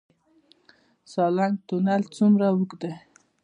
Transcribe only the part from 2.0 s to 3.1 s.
څومره اوږد دی؟